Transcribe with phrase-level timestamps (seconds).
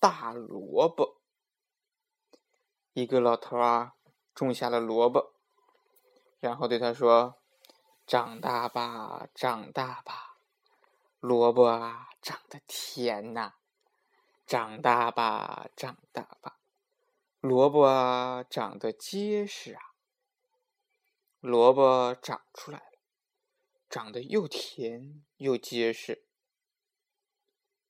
[0.00, 1.20] 大萝卜。
[2.92, 3.94] 一个老头啊，
[4.34, 5.34] 种下了萝卜，
[6.40, 7.38] 然后对他说
[8.06, 10.38] ：“长大吧，长大吧，
[11.20, 13.54] 萝卜啊，长得甜呐！
[14.46, 16.58] 长大吧，长大吧，
[17.40, 19.82] 萝卜啊，长得结实啊！
[21.40, 22.98] 萝卜长出来了，
[23.88, 26.24] 长得又甜又结实。”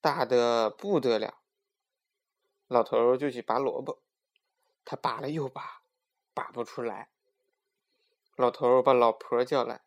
[0.01, 1.41] 大的不得了，
[2.69, 4.03] 老头就去拔萝卜，
[4.85, 5.81] 他拔了又拔，
[6.35, 7.09] 拔不出来。
[8.37, 9.81] 老头把老婆叫来，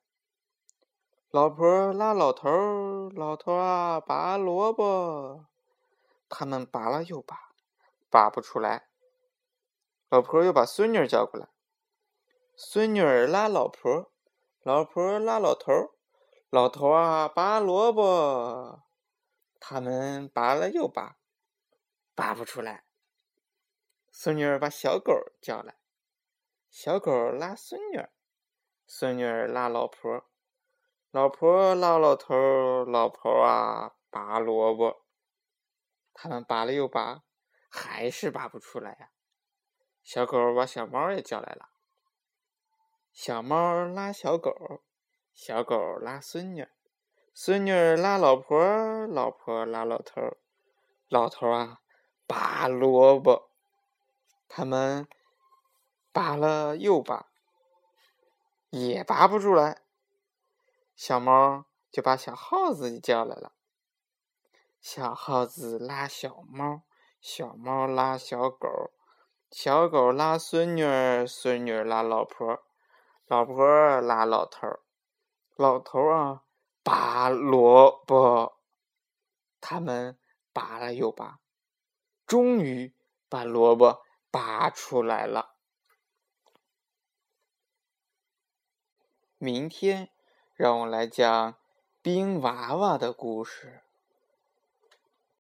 [1.29, 5.45] 老婆拉老头，老头啊拔萝卜，
[6.27, 7.51] 他们拔了又拔，
[8.09, 8.87] 拔不出来。
[10.09, 11.47] 老婆又把孙女叫过来，
[12.55, 14.11] 孙女拉老婆，
[14.63, 15.71] 老婆拉老头，
[16.49, 18.81] 老头啊拔萝卜。
[19.59, 21.15] 他们拔了又拔，
[22.13, 22.85] 拔不出来。
[24.11, 25.77] 孙女儿把小狗叫来，
[26.69, 28.11] 小狗拉孙女儿，
[28.85, 30.25] 孙女儿拉老婆，
[31.11, 35.05] 老婆拉老头，老婆啊拔萝卜。
[36.13, 37.23] 他们拔了又拔，
[37.69, 39.11] 还是拔不出来呀。
[40.03, 41.69] 小狗把小猫也叫来了，
[43.13, 44.83] 小猫拉小狗，
[45.33, 46.67] 小狗拉孙女。
[47.33, 50.37] 孙女拉老婆，老婆拉老头，
[51.07, 51.79] 老头啊
[52.31, 53.49] 拔萝卜，
[54.47, 55.05] 他们
[56.13, 57.27] 拔了又拔，
[58.69, 59.81] 也拔不出来。
[60.95, 63.51] 小猫就把小耗子叫来了，
[64.79, 66.83] 小耗子拉小猫，
[67.19, 68.69] 小猫拉小狗，
[69.49, 72.63] 小狗拉孙女儿，孙女拉老婆，
[73.25, 74.79] 老婆拉老头，
[75.57, 76.43] 老头啊。
[76.83, 78.57] 拔萝卜，
[79.59, 80.17] 他们
[80.51, 81.37] 拔了又拔，
[82.31, 82.93] 终于
[83.27, 85.57] 把萝卜拔出来了。
[89.37, 90.09] 明天
[90.55, 91.57] 让我来讲
[92.01, 93.81] 冰娃娃的故事。